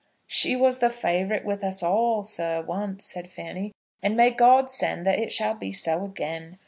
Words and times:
"She 0.25 0.55
was 0.55 0.79
the 0.79 0.89
favourite 0.89 1.45
with 1.45 1.63
us 1.63 1.83
all, 1.83 2.23
sir, 2.23 2.63
once," 2.63 3.05
said 3.05 3.29
Fanny, 3.29 3.71
"and 4.01 4.17
may 4.17 4.31
God 4.31 4.71
send 4.71 5.05
that 5.05 5.19
it 5.19 5.31
shall 5.31 5.53
be 5.53 5.71
so 5.71 6.03
again. 6.05 6.57